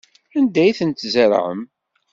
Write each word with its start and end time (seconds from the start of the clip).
Anda 0.37 0.59
ay 0.63 0.71
ten-tzerɛem? 0.79 1.59